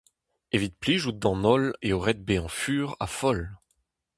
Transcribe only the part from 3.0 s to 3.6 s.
foll.